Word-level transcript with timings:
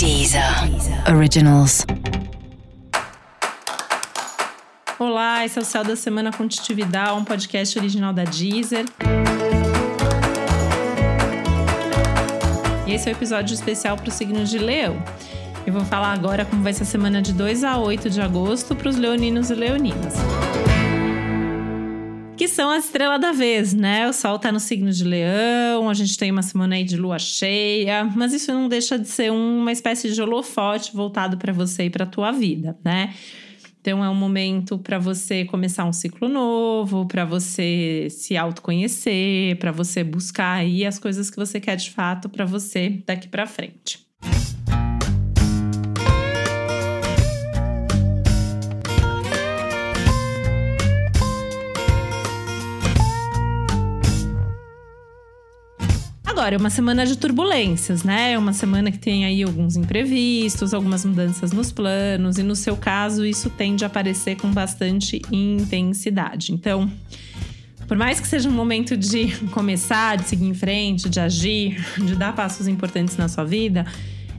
Deezer 0.00 0.42
Originals. 1.14 1.84
Olá, 4.98 5.44
esse 5.44 5.58
é 5.58 5.60
o 5.60 5.64
Céu 5.64 5.84
da 5.84 5.94
Semana 5.94 6.32
Contitividade, 6.32 7.12
um 7.12 7.22
podcast 7.22 7.78
original 7.78 8.10
da 8.10 8.24
Deezer. 8.24 8.86
E 12.86 12.94
esse 12.94 13.10
é 13.10 13.12
o 13.12 13.14
um 13.14 13.18
episódio 13.18 13.52
especial 13.52 13.94
para 13.98 14.08
o 14.08 14.10
signo 14.10 14.42
de 14.42 14.56
Leão. 14.56 14.96
Eu 15.66 15.74
vou 15.74 15.84
falar 15.84 16.14
agora 16.14 16.46
como 16.46 16.62
vai 16.62 16.72
ser 16.72 16.84
a 16.84 16.86
semana 16.86 17.20
de 17.20 17.34
2 17.34 17.62
a 17.62 17.76
8 17.76 18.08
de 18.08 18.22
agosto 18.22 18.74
para 18.74 18.88
os 18.88 18.96
leoninos 18.96 19.50
e 19.50 19.54
leoninas 19.54 20.14
que 22.40 22.48
são 22.48 22.70
a 22.70 22.78
estrela 22.78 23.18
da 23.18 23.32
vez, 23.32 23.74
né? 23.74 24.08
O 24.08 24.14
Sol 24.14 24.38
tá 24.38 24.50
no 24.50 24.58
signo 24.58 24.90
de 24.90 25.04
Leão, 25.04 25.90
a 25.90 25.92
gente 25.92 26.16
tem 26.16 26.30
uma 26.30 26.40
semana 26.40 26.74
aí 26.74 26.84
de 26.84 26.96
lua 26.96 27.18
cheia, 27.18 28.02
mas 28.16 28.32
isso 28.32 28.50
não 28.50 28.66
deixa 28.66 28.98
de 28.98 29.06
ser 29.08 29.30
uma 29.30 29.70
espécie 29.70 30.10
de 30.10 30.22
holofote 30.22 30.96
voltado 30.96 31.36
para 31.36 31.52
você 31.52 31.82
e 31.82 31.90
para 31.90 32.06
tua 32.06 32.32
vida, 32.32 32.78
né? 32.82 33.12
Então 33.78 34.02
é 34.02 34.08
um 34.08 34.14
momento 34.14 34.78
para 34.78 34.98
você 34.98 35.44
começar 35.44 35.84
um 35.84 35.92
ciclo 35.92 36.30
novo, 36.30 37.04
para 37.04 37.26
você 37.26 38.08
se 38.08 38.38
autoconhecer, 38.38 39.58
para 39.58 39.70
você 39.70 40.02
buscar 40.02 40.60
aí 40.60 40.86
as 40.86 40.98
coisas 40.98 41.28
que 41.28 41.36
você 41.36 41.60
quer 41.60 41.76
de 41.76 41.90
fato 41.90 42.26
para 42.30 42.46
você 42.46 43.02
daqui 43.06 43.28
para 43.28 43.46
frente. 43.46 44.09
Agora, 56.40 56.54
é 56.54 56.58
uma 56.58 56.70
semana 56.70 57.04
de 57.04 57.18
turbulências, 57.18 58.02
né? 58.02 58.32
É 58.32 58.38
uma 58.38 58.54
semana 58.54 58.90
que 58.90 58.98
tem 58.98 59.26
aí 59.26 59.42
alguns 59.42 59.76
imprevistos, 59.76 60.72
algumas 60.72 61.04
mudanças 61.04 61.52
nos 61.52 61.70
planos, 61.70 62.38
e 62.38 62.42
no 62.42 62.56
seu 62.56 62.78
caso, 62.78 63.26
isso 63.26 63.50
tende 63.50 63.84
a 63.84 63.88
aparecer 63.88 64.38
com 64.38 64.50
bastante 64.50 65.20
intensidade. 65.30 66.54
Então, 66.54 66.90
por 67.86 67.94
mais 67.94 68.18
que 68.18 68.26
seja 68.26 68.48
um 68.48 68.52
momento 68.52 68.96
de 68.96 69.36
começar, 69.52 70.16
de 70.16 70.30
seguir 70.30 70.46
em 70.46 70.54
frente, 70.54 71.10
de 71.10 71.20
agir, 71.20 71.78
de 71.98 72.16
dar 72.16 72.34
passos 72.34 72.66
importantes 72.66 73.18
na 73.18 73.28
sua 73.28 73.44
vida, 73.44 73.84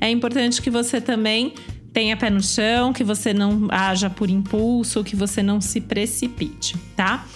é 0.00 0.08
importante 0.08 0.62
que 0.62 0.70
você 0.70 1.00
também 1.00 1.52
tenha 1.92 2.16
pé 2.16 2.30
no 2.30 2.40
chão, 2.40 2.92
que 2.92 3.02
você 3.02 3.34
não 3.34 3.66
haja 3.72 4.08
por 4.08 4.30
impulso, 4.30 5.02
que 5.02 5.16
você 5.16 5.42
não 5.42 5.60
se 5.60 5.80
precipite, 5.80 6.76
tá? 6.94 7.26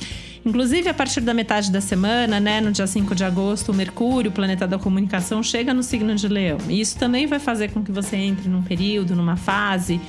Inclusive, 0.45 0.89
a 0.89 0.95
partir 0.95 1.21
da 1.21 1.33
metade 1.33 1.71
da 1.71 1.81
semana, 1.81 2.41
né, 2.41 2.61
no 2.61 2.73
dia 2.73 2.87
5 2.87 3.15
de 3.15 3.23
agosto, 3.23 3.71
o 3.71 3.75
Mercúrio, 3.75 4.31
o 4.31 4.35
planeta 4.35 4.67
da 4.67 4.79
comunicação, 4.79 5.41
chega 5.43 5.73
no 5.73 5.83
signo 5.83 6.15
de 6.17 6.27
Leão. 6.27 6.59
E 6.69 6.81
isso 6.81 6.99
também 6.99 7.27
vai 7.27 7.39
fazer 7.39 7.71
com 7.71 7.83
que 7.83 7.93
você 7.93 8.17
entre 8.17 8.49
num 8.49 8.63
período, 8.63 9.15
numa 9.15 9.37
fase 9.37 10.01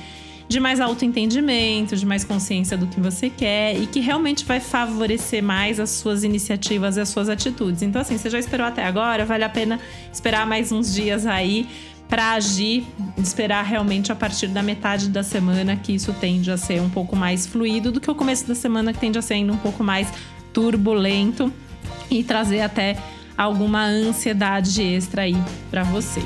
de 0.46 0.60
mais 0.60 0.80
autoentendimento, 0.80 1.96
de 1.96 2.04
mais 2.04 2.22
consciência 2.22 2.76
do 2.76 2.86
que 2.86 3.00
você 3.00 3.30
quer 3.30 3.76
e 3.76 3.86
que 3.86 4.00
realmente 4.00 4.44
vai 4.44 4.60
favorecer 4.60 5.42
mais 5.42 5.80
as 5.80 5.90
suas 5.90 6.22
iniciativas 6.22 6.96
e 6.96 7.00
as 7.00 7.08
suas 7.08 7.28
atitudes. 7.28 7.82
Então, 7.82 8.02
assim, 8.02 8.18
você 8.18 8.28
já 8.28 8.38
esperou 8.38 8.66
até 8.66 8.84
agora, 8.84 9.24
vale 9.24 9.44
a 9.44 9.48
pena 9.48 9.80
esperar 10.12 10.46
mais 10.46 10.70
uns 10.70 10.92
dias 10.92 11.26
aí 11.26 11.66
para 12.08 12.32
agir, 12.32 12.86
esperar 13.18 13.64
realmente 13.64 14.12
a 14.12 14.14
partir 14.14 14.48
da 14.48 14.62
metade 14.62 15.08
da 15.08 15.22
semana 15.22 15.76
que 15.76 15.92
isso 15.92 16.12
tende 16.12 16.50
a 16.50 16.56
ser 16.56 16.80
um 16.80 16.90
pouco 16.90 17.16
mais 17.16 17.46
fluido 17.46 17.90
do 17.90 18.00
que 18.00 18.10
o 18.10 18.14
começo 18.14 18.46
da 18.46 18.54
semana 18.54 18.92
que 18.92 18.98
tende 18.98 19.18
a 19.18 19.22
ser 19.22 19.34
ainda 19.34 19.52
um 19.52 19.58
pouco 19.58 19.82
mais 19.82 20.12
turbulento 20.52 21.52
e 22.10 22.22
trazer 22.22 22.60
até 22.60 22.96
alguma 23.36 23.84
ansiedade 23.84 24.82
extra 24.82 25.22
aí 25.22 25.36
para 25.70 25.82
você. 25.82 26.20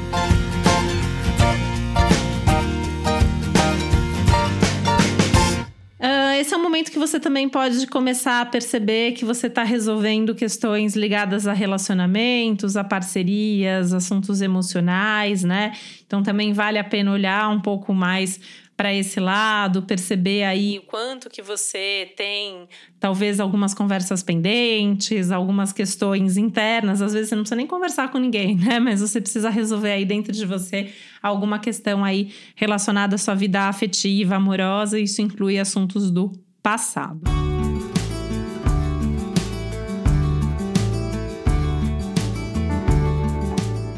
Momento 6.78 6.92
que 6.92 6.98
você 6.98 7.18
também 7.18 7.48
pode 7.48 7.88
começar 7.88 8.40
a 8.40 8.46
perceber 8.46 9.12
que 9.12 9.24
você 9.24 9.48
está 9.48 9.64
resolvendo 9.64 10.32
questões 10.32 10.94
ligadas 10.94 11.48
a 11.48 11.52
relacionamentos, 11.52 12.76
a 12.76 12.84
parcerias, 12.84 13.92
assuntos 13.92 14.40
emocionais, 14.40 15.42
né? 15.42 15.72
Então 16.06 16.22
também 16.22 16.52
vale 16.52 16.78
a 16.78 16.84
pena 16.84 17.10
olhar 17.10 17.48
um 17.50 17.60
pouco 17.60 17.92
mais 17.92 18.38
para 18.76 18.94
esse 18.94 19.18
lado, 19.18 19.82
perceber 19.82 20.44
aí 20.44 20.78
o 20.78 20.82
quanto 20.82 21.28
que 21.28 21.42
você 21.42 22.12
tem, 22.16 22.68
talvez 23.00 23.40
algumas 23.40 23.74
conversas 23.74 24.22
pendentes, 24.22 25.32
algumas 25.32 25.72
questões 25.72 26.36
internas, 26.36 27.02
às 27.02 27.12
vezes 27.12 27.28
você 27.28 27.34
não 27.34 27.42
precisa 27.42 27.56
nem 27.56 27.66
conversar 27.66 28.12
com 28.12 28.18
ninguém, 28.18 28.56
né? 28.56 28.78
Mas 28.78 29.00
você 29.00 29.20
precisa 29.20 29.50
resolver 29.50 29.90
aí 29.90 30.04
dentro 30.04 30.32
de 30.32 30.46
você 30.46 30.92
alguma 31.20 31.58
questão 31.58 32.04
aí 32.04 32.32
relacionada 32.54 33.16
à 33.16 33.18
sua 33.18 33.34
vida 33.34 33.62
afetiva, 33.62 34.36
amorosa, 34.36 34.96
isso 35.00 35.20
inclui 35.20 35.58
assuntos 35.58 36.08
do 36.08 36.30
passado. 36.68 37.18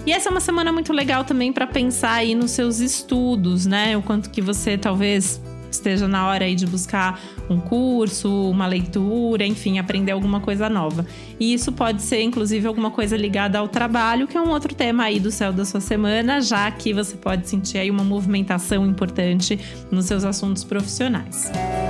E 0.07 0.13
essa 0.13 0.29
é 0.29 0.31
uma 0.31 0.41
semana 0.41 0.73
muito 0.73 0.93
legal 0.93 1.25
também 1.25 1.53
para 1.53 1.67
pensar 1.67 2.13
aí 2.13 2.33
nos 2.33 2.53
seus 2.53 2.79
estudos, 2.79 3.67
né? 3.67 3.97
O 3.97 4.03
quanto 4.03 4.31
que 4.31 4.41
você 4.41 4.79
talvez 4.79 5.41
esteja 5.69 6.07
na 6.07 6.29
hora 6.29 6.45
aí 6.45 6.55
de 6.55 6.65
buscar 6.65 7.21
um 7.49 7.59
curso, 7.59 8.31
uma 8.49 8.69
leitura, 8.69 9.45
enfim, 9.45 9.81
aprender 9.81 10.13
alguma 10.13 10.39
coisa 10.41 10.69
nova. 10.69 11.05
E 11.41 11.53
isso 11.53 11.73
pode 11.73 12.03
ser, 12.03 12.23
inclusive, 12.23 12.69
alguma 12.69 12.93
coisa 12.93 13.17
ligada 13.17 13.59
ao 13.59 13.67
trabalho, 13.67 14.29
que 14.29 14.37
é 14.37 14.41
um 14.41 14.51
outro 14.51 14.75
tema 14.77 15.05
aí 15.05 15.19
do 15.19 15.33
céu 15.33 15.53
da 15.53 15.65
sua 15.65 15.81
semana, 15.81 16.41
já 16.41 16.71
que 16.71 16.93
você 16.93 17.17
pode 17.17 17.49
sentir 17.49 17.79
aí 17.79 17.91
uma 17.91 18.05
movimentação 18.05 18.87
importante 18.87 19.59
nos 19.91 20.07
seus 20.07 20.25
assuntos 20.25 20.63
profissionais. 20.63 21.51
E 21.53 21.90